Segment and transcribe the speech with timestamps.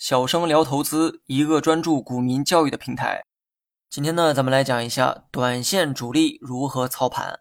[0.00, 3.26] 小生聊投资，一个专注股民教育的平台。
[3.90, 7.40] 今天呢，咱们来讲一下短线主力如何操盘。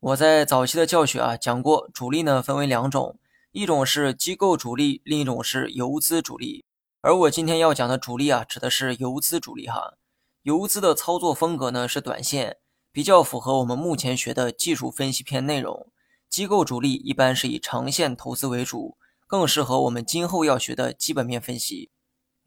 [0.00, 3.18] 我在早期的教学啊讲过，主力呢分为两种，
[3.52, 6.64] 一种是机构主力，另一种是游资主力。
[7.02, 9.98] 而我今天要讲的主力啊，指的是游资主力哈。
[10.44, 12.56] 游资的操作风格呢是短线，
[12.90, 15.92] 比较符合我们目前学的技术分析篇内容。
[16.30, 21.90] 机构主力一般是以长线投资为主，更适合我们今后要学的基本面分析。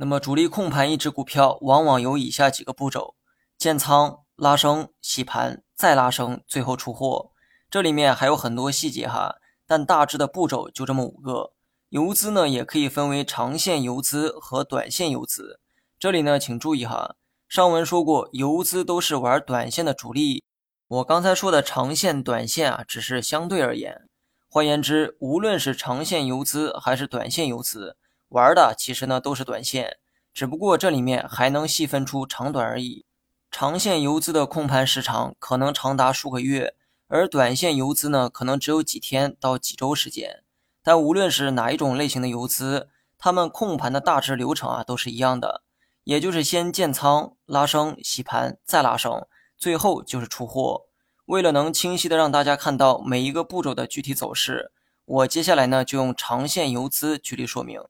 [0.01, 3.13] 那么主力控盘一只股票，往往有以下几个步骤：
[3.55, 7.29] 建仓、拉升、洗盘、再拉升，最后出货。
[7.69, 9.35] 这里面还有很多细节哈，
[9.67, 11.53] 但大致的步骤就这么五个。
[11.89, 15.59] 游资呢，也可以分为长线游资和短线游资。
[15.99, 17.15] 这里呢，请注意哈，
[17.47, 20.43] 上文说过，游资都是玩短线的主力。
[20.87, 24.09] 我刚才说的长线、短线啊，只是相对而言。
[24.49, 27.97] 换言之，无论是长线游资还是短线游资。
[28.29, 29.97] 玩的其实呢都是短线，
[30.33, 33.05] 只不过这里面还能细分出长短而已。
[33.49, 36.73] 长线游资的控盘时长可能长达数个月，
[37.07, 40.43] 而短线游资呢可能只有几天到几周时间。
[40.81, 45.63] 但无论是哪一种类型的游资，他们控盘的大致流程啊都是一样的，
[46.05, 49.27] 也就是先建仓、拉升、洗盘，再拉升，
[49.57, 50.85] 最后就是出货。
[51.25, 54.71] 为了能清晰的让大家看到每一个步骤的具体走势，
[55.05, 57.81] 我接下来呢就用长线游资举例说明。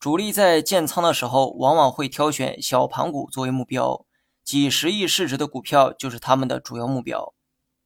[0.00, 4.06] 主力在建仓的时候，往往会挑选小盘股作为目标，
[4.42, 7.34] 几十亿市值的股票就是他们的主要目标。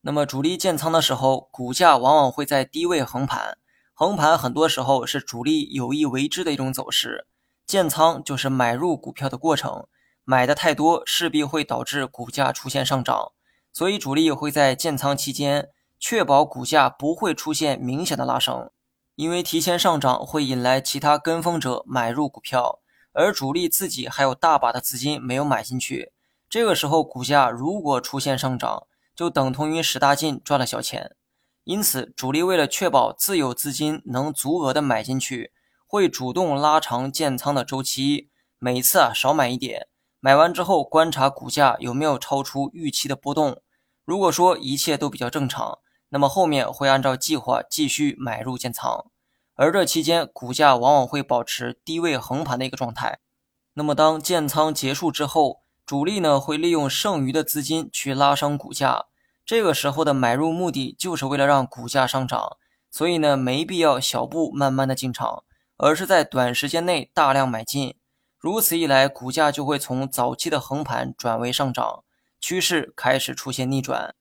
[0.02, 3.58] 那么，主力建仓的时候，股价往往会在低位横盘，
[3.92, 7.26] 横盘很多时候是主力有意为之的一种走势。
[7.66, 9.88] 建仓就是买入股票的过程，
[10.22, 13.32] 买的太多势必会导致股价出现上涨，
[13.72, 18.70] 所以主力会在建仓期间确保股价不会出现明显的拉升。
[19.16, 22.80] 因为提前上涨会引来其他跟风者买入股票，
[23.12, 26.12] 而主力自己还有大把的资金没有买进去。
[26.48, 31.14] 这个时候股价如果出现上涨，就等同于使大劲赚了小钱。
[31.62, 35.52] 因此，主力为了确保自有资金能足额的买进去，
[35.86, 39.86] 会主动拉长建仓的周期，每次啊少买一点，
[40.18, 43.62] 买完之后观察股价有没有超出预期的波动。
[44.04, 45.78] 如果说一切都比较正常。
[46.14, 49.06] 那么后面会按照计划继续买入建仓，
[49.56, 53.18] 而这期间股价往往会保持低位横盘的一个状态。
[53.72, 59.06] 那么当建仓结束之后，主力呢会利用剩余的资金去拉升股价，
[59.44, 62.58] 这个时候的买入目的就是为了让股价上涨，
[62.92, 65.42] 所以呢没必要小步慢慢的进场，
[65.78, 67.96] 而是在短时间内大量买进。
[68.38, 72.04] 如此一来，股价就会从早期的横盘转为上涨，
[72.40, 74.14] 趋势开始出现逆转。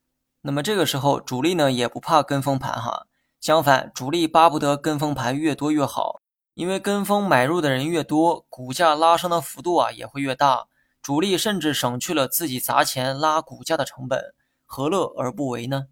[0.45, 3.07] 那么这个时候，主力呢也不怕跟风盘哈，
[3.39, 6.19] 相反，主力巴不得跟风盘越多越好，
[6.53, 10.67] 因为跟风买入的人越多，股价拉升的幅度啊也会越大，
[11.01, 14.33] 主力甚至省去了自己砸钱拉股价的成本，
[14.65, 15.85] 何乐而不为呢？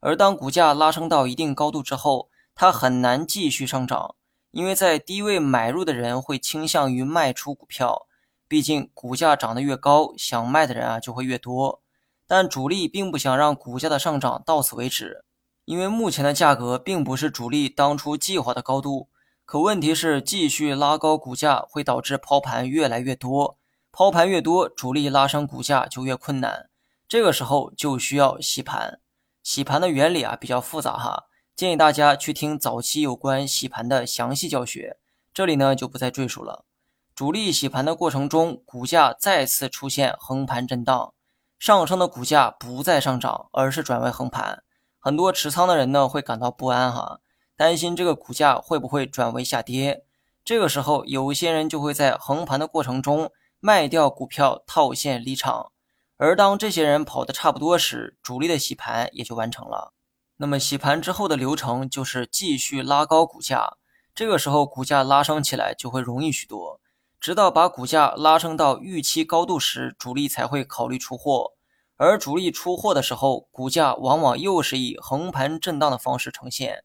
[0.00, 4.14] 而当股价拉升到一定高度之后，它很难继续上涨，
[4.50, 8.06] 因为在低位买入的人会倾向于卖出股票，
[8.48, 11.82] 毕竟股价涨得越高，想卖的人啊就会越多。
[12.30, 15.24] 但主力并不想让股价的上涨到此为止，
[15.64, 19.08] 因为目前的价格并不是主力当初计划的高度。
[19.44, 23.58] 可问题是，继续拉高股价会导致抛盘越来越多，
[23.90, 26.70] 抛盘越多，主力拉升股价就越困难。
[27.08, 29.00] 这个时候就需要洗盘。
[29.42, 31.24] 洗盘的原理啊比较复杂哈，
[31.56, 34.98] 建议大家去听早期有关洗盘的详细教学，
[35.34, 36.64] 这里呢就不再赘述了。
[37.12, 41.12] 主力洗盘的过程中，股价再次出现横盘震荡。
[41.60, 44.62] 上升的股价不再上涨，而是转为横盘，
[44.98, 47.20] 很多持仓的人呢会感到不安哈，
[47.54, 50.02] 担心这个股价会不会转为下跌。
[50.42, 55.70] 这个时候，有些人就会在横盘的过程中卖掉股票套现离场，
[56.16, 59.92] 而当这些人跑得差不多时，主力的洗盘也就完成了。
[60.38, 63.76] 那么洗盘之后的流程就是继续拉高股价，
[64.14, 66.80] 这个时候股价拉升起来就会容易许多。
[67.20, 71.52] 直到把股价拉升到预期高度时，主力才会考虑出货。
[72.02, 76.82] 而主力出货的时候，股价往往又是以横盘震荡的方式呈现。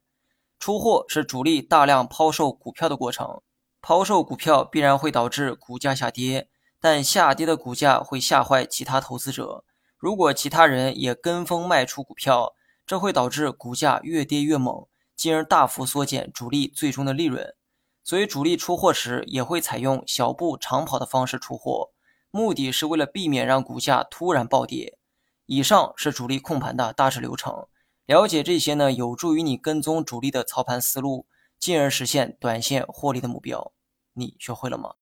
[0.59, 3.41] 出货是主力大量抛售股票的过程，
[3.81, 6.49] 抛售股票必然会导致股价下跌，
[6.81, 9.63] 但下跌的股价会吓坏其他投资者。
[9.97, 12.53] 如果其他人也跟风卖出股票，
[12.85, 14.85] 这会导致股价越跌越猛，
[15.15, 17.55] 进而大幅缩减主力最终的利润。
[18.03, 21.91] 所以，主力出货时也会采用小步长跑的方式出货，
[22.31, 24.97] 目的是为了避免让股价突然暴跌。
[25.45, 27.67] 以上是主力控盘的大致流程，
[28.05, 31.27] 了解这些呢，有助于你跟踪主力的操盘思路，
[31.59, 33.73] 进而实现短线获利的目标。
[34.13, 34.95] 你学会了吗？